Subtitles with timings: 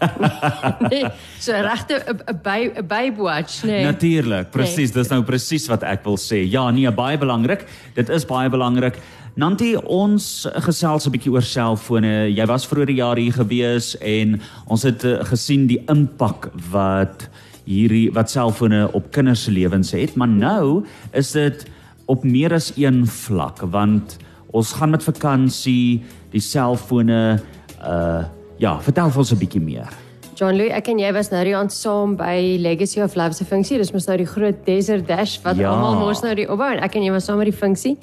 [0.92, 1.06] nee,
[1.40, 3.84] so regte 'n- by 'n bybewatch, nee.
[3.84, 6.44] Natuurlik, presies, dis nou presies wat ek wil sê.
[6.44, 7.64] Ja, nee, baie belangrik.
[7.96, 9.00] Dit is baie belangrik.
[9.40, 12.28] Nanti ons gesels 'n bietjie oor selfone.
[12.28, 17.28] Jy was vroeër jaar hier gewees en ons het uh, gesien die impak wat
[17.64, 21.64] hierdie wat selfone op kinders se lewens het, maar nou is dit
[22.06, 24.18] op meer as een vlak want
[24.52, 27.40] ons gaan met vakansie, die selfone
[27.82, 28.24] uh
[28.60, 29.88] ja, vertel vir ons 'n bietjie meer.
[30.34, 33.44] John Louis, ek en jy was nou die aand saam by Legacy of Love se
[33.44, 33.78] funksie.
[33.78, 35.70] Dis mos nou die groot Desert Dash wat Ja.
[35.70, 37.96] almal mos nou die opbou en ek en jy was saam met die funksie.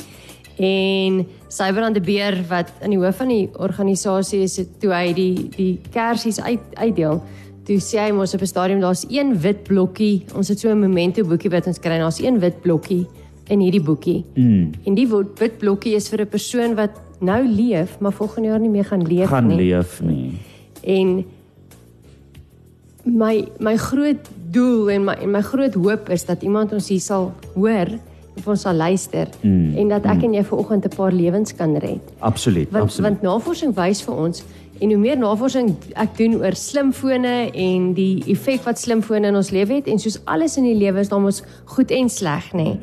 [0.59, 5.49] En Sybrand de Beer wat in die hoof van die organisasie is, toe hy die
[5.55, 7.21] die kersies uit uitdeel.
[7.65, 10.25] Toe sê hy mos op 'n stadium daar's een wit blokkie.
[10.35, 11.91] Ons het so 'n memento boekie wat ons kry.
[11.91, 13.05] en Daar's een wit blokkie
[13.49, 14.23] in hierdie boekie.
[14.35, 14.71] Mm.
[14.85, 18.69] En die wit blokkie is vir 'n persoon wat nou leef, maar volgende jaar nie
[18.69, 19.57] meer gaan leef Gaan nie.
[19.57, 20.31] leef nie.
[20.83, 21.25] En
[23.07, 24.19] my my groot
[24.51, 27.87] doel en my en my groot hoop is dat iemand ons hier sal hoor
[28.37, 31.75] of ons sal luister Mm, en dat ek en jy vanoggend 'n paar lewens kan
[31.77, 32.01] red.
[32.19, 33.09] Absoluut, Want absoluut.
[33.09, 34.43] want navorsing wys vir ons
[34.79, 39.49] en hoe meer navorsing ek doen oor slimfone en die effek wat slimfone in ons
[39.49, 42.63] lewe het en soos alles in die lewe is daar mos goed en sleg, nê.
[42.63, 42.77] Nee.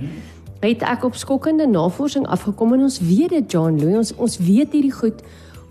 [0.64, 4.72] Het ek op skokkende navorsing afgekom en ons weet dit John Louis, ons ons weet
[4.72, 5.20] hierdie goed.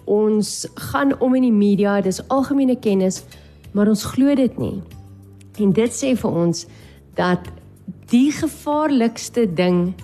[0.06, 3.24] Ons gaan om in die media, dis algemene kennis,
[3.74, 4.76] maar ons glo dit nie.
[5.58, 6.66] En dit sê vir ons
[7.18, 7.50] dat
[8.12, 9.96] die gevaarlikste ding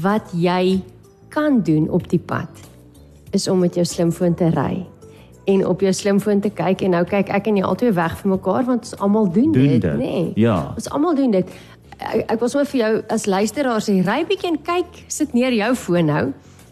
[0.00, 0.80] wat jy
[1.28, 2.64] kan doen op die pad
[3.36, 4.86] is om met jou slimfoon te ry
[5.50, 8.34] en op jou slimfoon te kyk en nou kyk ek en jy albei weg van
[8.34, 10.14] mekaar want ons almal doen, Doen dit, dit, nê?
[10.22, 10.32] Nee.
[10.40, 10.72] ja.
[10.76, 11.54] Ons almal doen dit.
[12.00, 15.52] Ek, ek wil sommer vir jou as luisteraar sê ry bietjie en kyk, sit neer
[15.52, 16.24] jou foon nou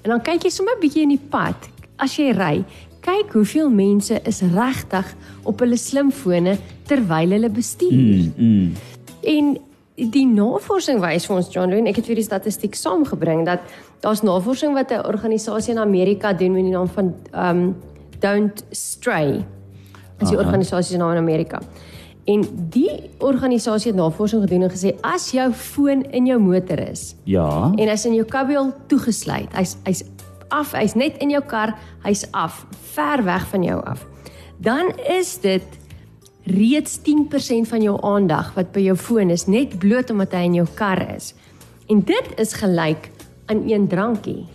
[0.03, 1.69] en dan kyk jy sommer bietjie in die pad
[2.00, 2.62] as jy ry.
[3.05, 5.11] Kyk hoeveel mense is regtig
[5.49, 6.56] op hulle slimfone
[6.89, 7.93] terwyl hulle bestuur.
[7.93, 8.94] Mm, mm.
[9.28, 9.56] En
[9.99, 13.65] die navorsing wys vir ons John Louw en ek het vir die statistiek saamgebring dat
[14.05, 17.77] daar's navorsing wat 'n organisasie in Amerika doen met die naam van um
[18.21, 19.45] Don't Stray.
[20.19, 21.60] Dis die organisasie se naam in Amerika.
[22.28, 27.15] En die organisasie het navorsing gedoen en gesê as jou foon in jou motor is
[27.25, 27.72] Ja.
[27.77, 30.03] en hy's in jou kabiel toegesluit, hy's hy's
[30.49, 31.75] af, hy's net in jou kar,
[32.05, 34.05] hy's af, ver weg van jou af.
[34.61, 35.62] Dan is dit
[36.44, 40.55] reeds 10% van jou aandag wat by jou foon is net bloot omdat hy in
[40.55, 41.34] jou kar is.
[41.89, 43.10] En dit is gelyk
[43.47, 44.47] aan een drankie.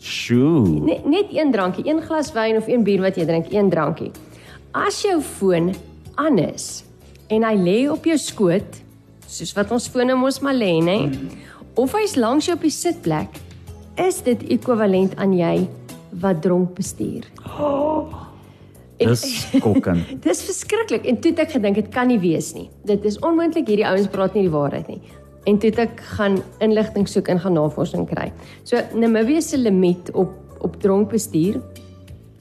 [0.00, 0.80] Sjoe.
[0.84, 4.10] Net net een drankie, een glas wyn of een bier wat jy drink, een drankie.
[4.72, 5.74] As jou foon
[6.14, 6.84] aan is
[7.30, 8.80] en hy lê op jou skoot,
[9.30, 10.98] soos wat ons fone mos maar lê, nê?
[11.78, 13.38] Of hy's langs jou op die sitplek,
[14.00, 15.54] is dit ekwivalent aan jy
[16.22, 17.28] wat dronk bestuur.
[19.00, 20.10] Dis skokkend.
[20.26, 22.66] Dis verskriklik en toe het ek gedink dit kan nie wees nie.
[22.84, 25.00] Dit is onmoontlik hierdie ouens praat nie die waarheid nie.
[25.48, 28.26] En toe het ek gaan inligting soek en gaan navorsing kry.
[28.68, 31.60] So Namibië se limiet op op dronk bestuur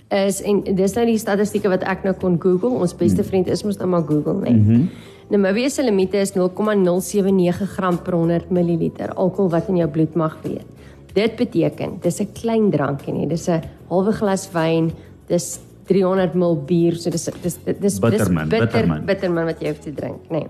[0.09, 2.79] is en dis nou die statistieke wat ek nou kon Google.
[2.81, 4.49] Ons beste vriend is mos nou maar Google, né?
[4.49, 4.53] Nee.
[4.53, 4.89] Mhm.
[5.29, 10.37] Namibië se limiet is 0,079 gram per 100 ml alkohol wat in jou bloed mag
[10.41, 10.65] wees.
[11.13, 13.27] Dit beteken dis 'n klein drankie nie.
[13.27, 14.91] Dis 'n halwe glas wyn,
[15.27, 19.05] dis 300 ml bier, so dis dis dis dis Bitterman, bitter, bitterman.
[19.05, 20.39] bitterman wat jy hoef te drink, nê.
[20.39, 20.47] Nee.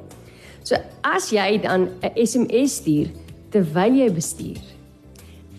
[0.64, 3.08] So as jy dan 'n SMS stuur
[3.50, 4.62] terwyl jy bestuur,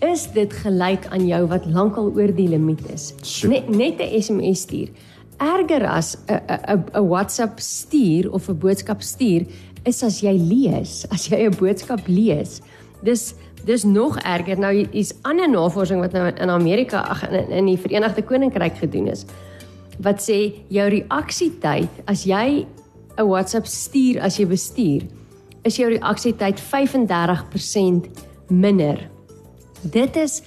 [0.01, 3.11] is dit gelyk aan jou wat lankal oor die limiet is.
[3.47, 4.89] Net net 'n SMS stuur.
[5.37, 9.45] Erger as 'n 'n WhatsApp stuur of 'n boodskap stuur
[9.85, 12.61] is as jy lees, as jy 'n boodskap lees.
[13.03, 13.33] Dis
[13.65, 14.57] dis nog erger.
[14.57, 19.07] Nou is ander navorsing wat nou in Amerika ag in, in die Verenigde Koninkryk gedoen
[19.07, 19.25] is
[19.99, 22.65] wat sê jou reaksietyd as jy
[23.17, 25.01] 'n WhatsApp stuur as jy bestuur,
[25.63, 28.07] is jou reaksietyd 35%
[28.49, 29.10] minder.
[29.81, 30.41] Dit is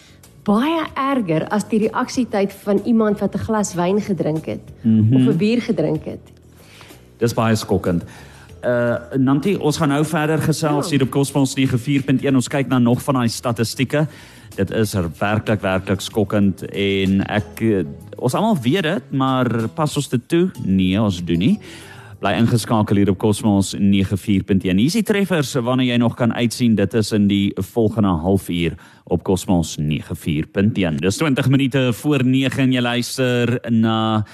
[0.45, 5.17] baie erger as die reaksietyd van iemand wat 'n glas wyn gedrink het mm -hmm.
[5.17, 6.21] of 'n bier gedrink het.
[7.19, 8.05] Dis baie skokkend.
[8.65, 10.91] uh Nanti, ons gaan nou verder gesels Ja.
[10.91, 12.35] hier op Cosmos 94.1.
[12.35, 14.07] Ons kyk na nog van daai statistieke.
[14.57, 17.85] Dit is er werklik werklik skokkend en ek uh,
[18.17, 20.51] ons almal weet dit, maar pas ons dit toe?
[20.65, 21.59] Nee, ons doen nie.
[22.25, 24.63] Bly ingeskakel hier op Cosmos 94.1.
[24.65, 26.73] Hier is die treffers wanneer jy nog kan uitsien.
[26.73, 28.79] Dit is in die volgende halfuur
[29.13, 31.03] op Cosmos 94.1.
[31.05, 34.25] Dis 20 minute voor 9 en jy luister na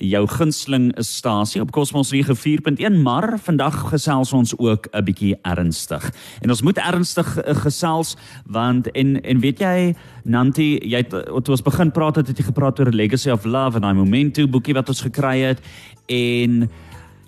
[0.00, 6.12] jou gunsteling stasie op Cosmos 94.1 maar vandag gesels ons ook 'n bietjie ernstig.
[6.40, 9.94] En ons moet ernstig uh, gesels want en en weet jy
[10.24, 13.44] Nanti, jy het uh, toe ons begin praat het, het jy gepraat oor Legacy of
[13.44, 15.60] Love en daai Memento boekie wat ons gekry het
[16.06, 16.70] en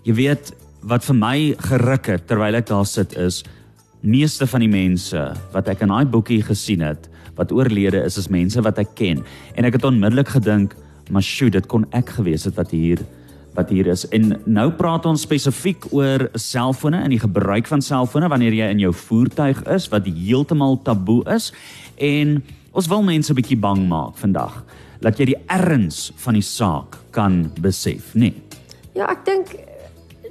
[0.06, 0.52] jy weet
[0.86, 1.36] wat vir my
[1.66, 3.42] geruk het terwyl ek daar sit is
[4.06, 5.22] meeste van die mense
[5.54, 9.24] wat ek in daai boekie gesien het wat oorlede is is mense wat ek ken.
[9.58, 10.76] En ek het onmiddellik gedink
[11.10, 13.02] maar sjoe dit kon ek gewees het wat hier
[13.56, 14.04] wat hier is.
[14.12, 18.82] En nou praat ons spesifiek oor selfone en die gebruik van selfone wanneer jy in
[18.84, 21.50] jou voertuig is wat heeltemal taboe is.
[21.96, 22.42] En
[22.76, 24.62] ons wil mense 'n bietjie bang maak vandag
[25.00, 28.30] dat jy die erns van die saak kan besef nê?
[28.30, 28.34] Nee.
[28.94, 29.56] Ja, ek dink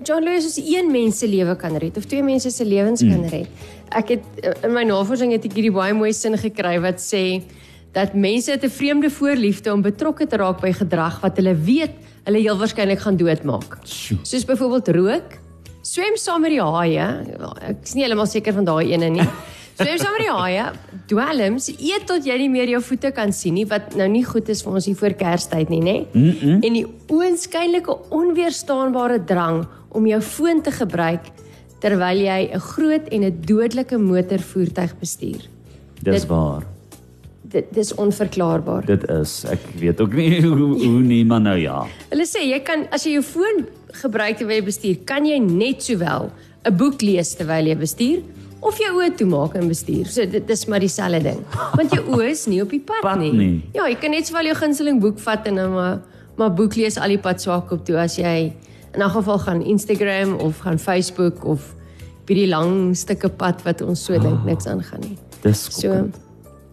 [0.04, 3.10] John Lewis is een mens se lewe kan red of twee mense se lewens mm.
[3.12, 3.48] kan red.
[3.96, 7.42] Ek het in my navorsing het ek hierdie baie mooi sin gekry wat sê
[7.96, 11.96] dat mense het 'n vreemde voorliefde om betrokke te raak by gedrag wat hulle weet
[12.26, 13.78] hulle heel waarskynlik gaan doodmaak.
[13.86, 15.38] Soos byvoorbeeld rook,
[15.82, 17.06] swem saam met die haie.
[17.62, 19.30] Ek is nie heeltemal seker van daai ene nie.
[19.75, 20.66] Swem saam met die haie,
[21.07, 24.48] dwelms, eet tot jy nie meer jou voete kan sien nie wat nou nie goed
[24.50, 25.95] is vir ons hier voor Kerstyd nie, nê?
[26.13, 26.62] Mm -mm.
[26.63, 31.22] En die oënskynlike onweerstaanbare drang om jou foon te gebruik
[31.81, 35.42] terwyl jy 'n groot en 'n dodelike motorvoertuig bestuur.
[36.01, 36.63] dis Dit- waar
[37.42, 38.86] Dit dis onverklaarbaar.
[38.86, 42.60] dit is ek weet ook nie hoe, hoe nie maar nou ja Hulle sê jy
[42.60, 46.31] kan as jy jou foon gebruik terwyl jy bestuur, kan jy net sowel
[46.66, 48.19] 'n boek lees terwyl jy bestuur
[48.66, 50.10] of jou oë toemaak en bestuur.
[50.10, 51.42] So dit dis maar dieselfde ding.
[51.78, 53.32] Want jou oë is nie op die pad, Pad nie.
[53.34, 53.64] nie.
[53.78, 56.02] Ja, jy kan net sowel jou gunsteling boek vat en dan maar
[56.36, 58.52] maar boek lees al die pad swak op toe as jy
[58.96, 61.76] in 'n geval gaan Instagram of gaan Facebook of
[62.26, 65.18] by die lang stukke pad wat ons so dink niks aangaan nie.
[65.42, 66.16] dis So skokkend.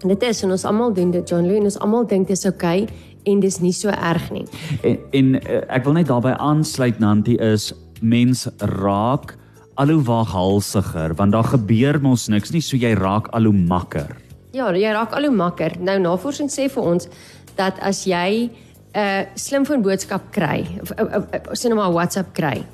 [0.03, 2.37] en dit is en ons almal doen dit John Lee en ons almal dink dit
[2.37, 2.95] is oukei okay,
[3.27, 4.45] en dis nie so erg nie.
[4.83, 9.37] En, en uh, ek wil net daarbey aansluit Nanti is mens raak
[9.75, 14.17] al hoe waaghalsiger want daar gebeur mos niks nie so jy raak al hoe makker.
[14.53, 15.79] Ja, jy raak al hoe makker.
[15.81, 17.09] Nou navorsing sê vir ons
[17.57, 18.51] dat as jy
[18.93, 22.65] 'n uh, slimfoon boodskap kry, of uh, uh, uh, sê nou maar WhatsApp kry,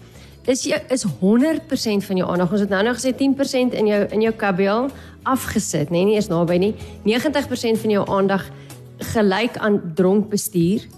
[0.47, 2.53] is jy is 100% van jou aandag.
[2.53, 4.91] Ons het nou nou gesê 10% in jou in jou kabel
[5.23, 6.75] afgesit, nee, nie eers naby nie.
[7.05, 8.49] 90% van jou aandag
[9.15, 10.89] gelyk aan dronk bestuur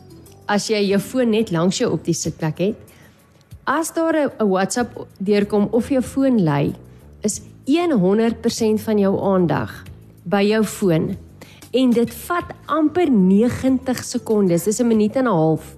[0.47, 2.77] as jy jou foon net langs jou op die sitplek het.
[3.71, 6.75] As daar 'n WhatsApp deurkom of jou foon lui,
[7.21, 9.83] is 100% van jou aandag
[10.23, 11.17] by jou foon.
[11.71, 15.77] En dit vat amper 90 sekondes, dis 'n minuut en 'n half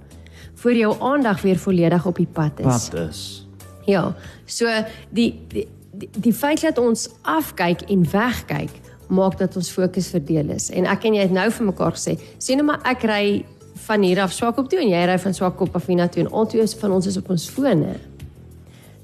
[0.55, 2.65] voor jou aandag weer volledig op die pad is.
[2.65, 3.47] Wat is?
[3.85, 4.15] Ja.
[4.45, 4.67] So
[5.11, 8.71] die die die, die feit dat ons afkyk en wegkyk
[9.09, 10.71] maak dat ons fokus verdeel is.
[10.71, 14.03] En ek en jy het nou vir mekaar gesê, sien nou maar ek ry van
[14.03, 17.07] hier af Swakop toe en jy ry van Swakop af hiernatoe en albei van ons
[17.07, 17.97] is op ons fone.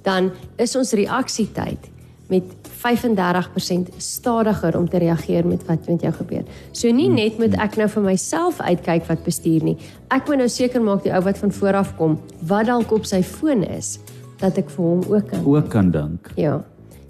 [0.03, 1.88] Dan is ons reaksietyd
[2.29, 2.44] met
[2.79, 6.44] 35% stadiger om te reageer met wat met jou gebeur.
[6.73, 9.76] So nie net moet ek nou vir myself uitkyk wat bestuur nie.
[10.15, 13.09] Ek moet nou seker maak die ou wat van voor af kom, wat dalk op
[13.09, 13.97] sy foon is,
[14.38, 15.44] dat ek vir hom ook kan.
[15.44, 16.31] Ook kan dink.
[16.37, 16.60] Ja.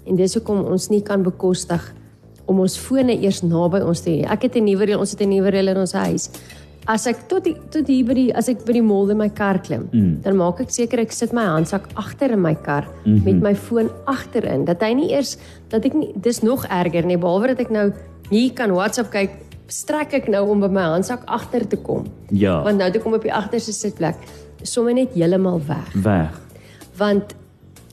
[0.07, 1.83] En dis hoekom ons nie kan bekostig
[2.49, 4.25] om ons fone eers naby ons te hê.
[4.25, 6.29] Ek het 'n nuwe reël, ons het 'n nuwe reël in ons huis.
[6.89, 9.27] As ek tot die, tot hier by die as ek by die mall in my
[9.29, 10.21] kar klim, mm.
[10.25, 13.23] dan maak ek seker ek sit my handsak agter in my kar mm -hmm.
[13.27, 15.37] met my foon agterin dat hy nie eers
[15.69, 17.91] dat ek nie dis nog erger nie behalwe dat ek nou
[18.29, 19.29] hier kan WhatsApp kyk,
[19.67, 22.05] strek ek nou om by my handsak agter te kom.
[22.29, 22.63] Ja.
[22.63, 24.15] Want nou toe kom op die agterste sitplek,
[24.63, 26.41] sommer net heeltemal weg Weg.
[26.97, 27.35] want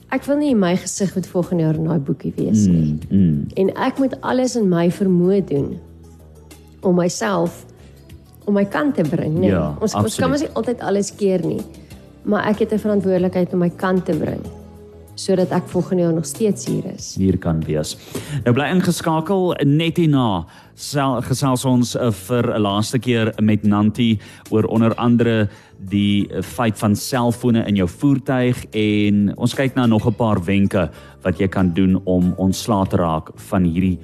[0.09, 2.97] ek wil nie my gesig met volgende jaar in daai boekie wees nie.
[3.09, 3.47] Mm, mm.
[3.55, 5.79] En ek moet alles in my vermoë doen
[6.81, 7.65] om myself
[8.47, 9.51] om my kant te bring, nee.
[9.51, 10.19] Ja, ons ons absoluut.
[10.23, 11.61] kan mos nie altyd alles keer nie.
[12.27, 14.41] Maar ek het 'n verantwoordelikheid om my kant te bring
[15.17, 17.15] sodat ek volgende jaar nog steeds hier is.
[17.17, 17.97] hier kan wees.
[18.45, 20.45] Nou bly ingeskakel net hierna
[20.77, 26.77] sel gesels ons uh, vir 'n laaste keer met Nanti oor onder andere die feit
[26.77, 30.89] van selfone in jou voertuig en ons kyk na nog 'n paar wenke
[31.23, 33.99] wat jy kan doen om ontslae te raak van hierdie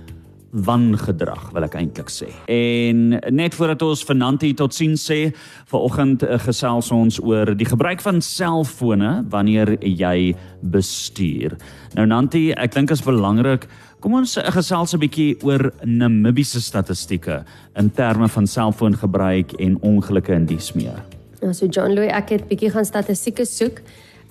[0.54, 2.30] wangedrag wil ek eintlik sê.
[2.52, 4.06] En net voordat ons
[4.42, 5.34] hier totsiens sê,
[5.66, 11.58] vanoggend uh, gesels ons oor die gebruik van selfone wanneer jy bestuur.
[11.98, 13.68] Nou Nanti, ek dink dit is belangrik
[14.04, 17.46] Kom ons uh, gesels 'n bietjie oor Namibiese statistieke
[17.80, 21.00] in terme van selfoongebruik en ongelukke in dies meer.
[21.40, 23.80] Ja, so John Louis, ek het bietjie gaan statistieke soek.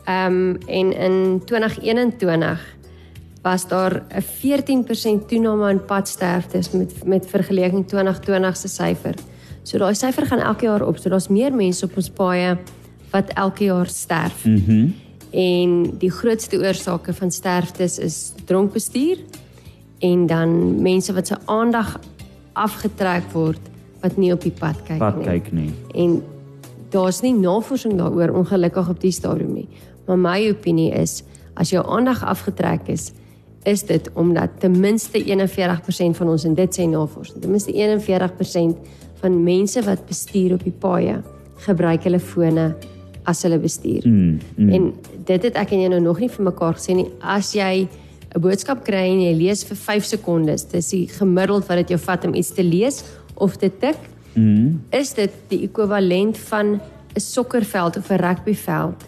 [0.04, 2.60] Ehm um, en in 2021
[3.42, 9.14] was daar 'n 14% toename in padsterftes met met vergelyking 2020 se syfer.
[9.62, 10.98] So daai syfer gaan elke jaar op.
[10.98, 12.58] So daar's meer mense op ons paaie
[13.10, 14.44] wat elke jaar sterf.
[14.44, 14.72] Mhm.
[14.72, 14.94] Mm
[15.32, 19.16] en die grootste oorsake van sterftes is dronk bestuur
[19.98, 22.00] en dan mense wat se aandag
[22.52, 23.60] afgetrek word
[24.02, 25.24] wat nie op die pad kyk Pad nie.
[25.24, 25.70] kyk nie.
[25.94, 26.22] En
[26.90, 29.68] daar's nie navorsing daaroor ongelukkig op die stadium nie.
[30.06, 31.22] Maar my opinie is
[31.54, 33.12] as jou aandag afgetrek is,
[33.64, 38.76] is dit omdat ten minste 41% van ons en dit sê navorsing, ten minste 41%
[39.22, 41.20] van mense wat bestuur op die paaie
[41.66, 42.72] gebruik hulle fone
[43.24, 44.06] as hulle bestuur.
[44.08, 44.72] Mm, mm.
[44.72, 44.88] En
[45.24, 47.06] dit het ek en jy nou nog nie vir mekaar gesê nie.
[47.20, 47.86] As jy
[48.34, 51.98] 'n boodskap kry en jy lees vir 5 sekondes, dis die gemiddeld wat dit jou
[51.98, 53.04] vat om iets te lees
[53.36, 53.98] of te tik,
[54.34, 54.80] Mm.
[54.90, 56.80] is dit die ekwivalent van
[57.14, 59.04] 'n sokkerveld of 'n rugbyveld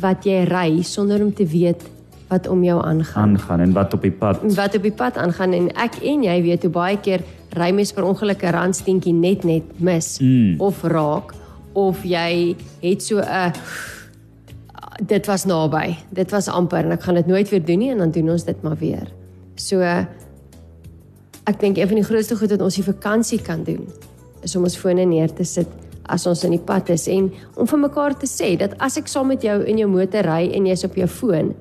[0.00, 1.82] wat jy ry sonder om te weet
[2.28, 3.28] wat om jou aangaan.
[3.30, 4.54] aangaan en wat op die pad.
[4.54, 7.22] Wat op die pad aangaan en ek en jy weet hoe baie keer
[7.56, 10.60] ry mens per ongeluk 'n randsteentjie net net mis Mm.
[10.60, 11.32] of raak
[11.72, 13.52] of jy het so 'n
[15.06, 15.96] dit was naby.
[16.10, 18.44] Dit was amper en ek gaan dit nooit weer doen nie en dan doen ons
[18.44, 19.06] dit maar weer.
[19.54, 19.80] So
[21.48, 23.86] ek dink een van die grootste goed wat ons die vakansie kan doen
[24.42, 25.66] is om ons fone neer te sit
[26.08, 29.08] as ons in die pad is en om vir mekaar te sê dat as ek
[29.08, 31.54] saam met jou in jou motor ry en jy's op jou foon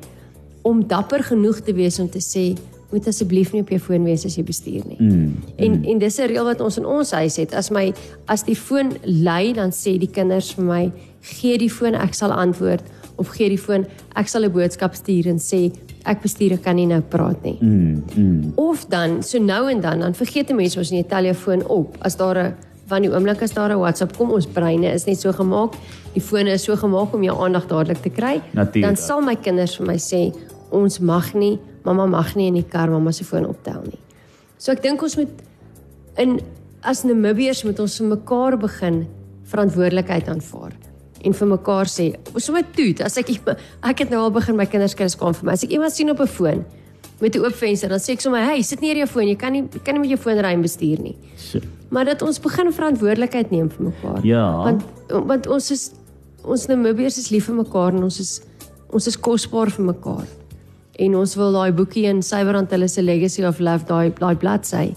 [0.68, 2.50] om dapper genoeg te wees om te sê
[2.92, 4.98] moet asseblief nie op jou foon wees as jy bestuur nie.
[5.00, 5.32] Mm.
[5.64, 7.54] En en dis 'n reël wat ons in ons huis het.
[7.54, 7.94] As my
[8.28, 12.32] as die foon lui, dan sê die kinders vir my, gee die foon, ek sal
[12.32, 12.84] antwoord
[13.18, 15.72] of gee die foon, ek sal 'n boodskap stuur en sê
[16.06, 17.58] ek bestuur, ek kan nie nou praat nie.
[17.62, 18.04] Mm.
[18.16, 18.54] Mm.
[18.56, 21.98] Of dan so nou en dan dan vergeet 'n mens ons nie jou telefoon op
[22.00, 22.54] as daar 'n
[22.88, 25.74] van die oomblik as daar 'n WhatsApp kom, ons breine is net so gemaak.
[26.14, 28.42] Die fone is so gemaak om jou aandag dadelik te kry.
[28.52, 28.86] Natuurlijk.
[28.86, 30.34] Dan sal my kinders vir my sê
[30.72, 34.00] ons mag nie, mamma mag nie in die kar mamma se foon optel nie.
[34.58, 35.30] So ek dink ons moet
[36.18, 36.40] in
[36.88, 39.06] as Namibiërs moet ons vir mekaar begin
[39.48, 40.76] verantwoordelikheid aanvaar
[41.26, 44.96] en vir mekaar sê, sommer toet as ek ek het nou al begin my kinders
[44.98, 45.56] kry skaam vir my.
[45.58, 46.66] As ek iemand sien op 'n foon
[47.20, 49.28] met 'n oop venster, dan sê ek sommer, "Hey, sit neer jou foon.
[49.28, 51.60] Jy kan nie jy kan nie met jou foon ry en bestuur nie." So.
[51.90, 54.26] Maar dat ons begin verantwoordelikheid neem vir mekaar.
[54.26, 54.64] Ja.
[54.64, 55.92] Want want ons is
[56.44, 58.42] ons Namibiërs is lief vir mekaar en ons is
[58.90, 60.28] ons is kosbaar vir mekaar.
[60.98, 64.94] En ons wil daai boekie in Sywerand hulle se Legacy of Love daai daai bladsy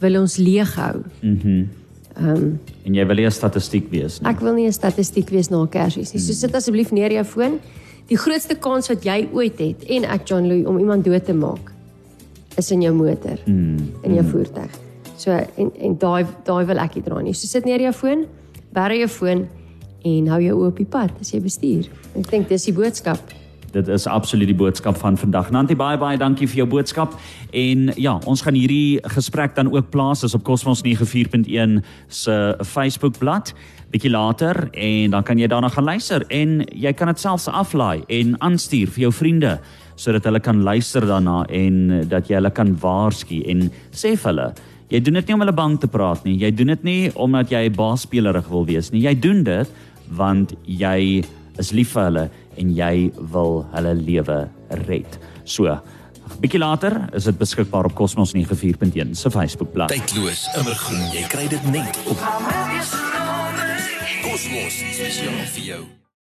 [0.00, 1.02] wil ons leeg hou.
[1.22, 1.68] Mhm.
[2.16, 4.28] Ehm En jy wil nie 'n statistiek wees nie.
[4.30, 6.20] Ek wil nie 'n statistiek wees na Kersfees nie.
[6.20, 7.60] So sit asseblief neer jou foon.
[8.08, 11.32] Die grootste kans wat jy ooit het en ek John Louis om iemand dood te
[11.32, 11.72] maak
[12.58, 13.92] is in jou motor, Mm.
[14.02, 14.70] in jou voertuig.
[15.16, 17.32] So en en daai daai wil ek nie dra nie.
[17.32, 18.26] So sit neer jou foon,
[18.74, 19.48] bære jou foon
[20.04, 21.86] en hou jou oë op die pad as jy bestuur.
[22.18, 23.18] Ek dink dis die boodskap.
[23.72, 25.50] Dit is absoluut die boodskap van vandag.
[25.50, 27.14] Nanti baie baie dankie vir jou boodskap.
[27.56, 33.54] En ja, ons gaan hierdie gesprek dan ook plaas as op Cosmos 94.1 se Facebookblad
[33.92, 38.04] bietjie later en dan kan jy daarna gaan luister en jy kan dit selfs aflaai
[38.08, 39.58] en aanstuur vir jou vriende
[40.00, 44.48] sodat hulle kan luister daarna en dat jy hulle kan waarsku en sê vir hulle
[44.92, 46.34] jy doen dit nie om hulle bang te praat nie.
[46.40, 49.04] Jy doen dit nie omdat jy baasspelerig wil wees nie.
[49.06, 49.78] Jy doen dit
[50.12, 51.22] want jy
[51.60, 52.24] is lief vir hulle
[52.56, 54.38] en jy wil hulle lewe
[54.86, 55.18] red.
[55.44, 55.80] So, 'n
[56.40, 59.88] bietjie later is dit beskikbaar op Cosmos 94.1 se Facebookblad.
[59.88, 62.18] Tydloos, immergroen, jy kry dit net op
[64.22, 66.01] Cosmos spesiaal vir jou.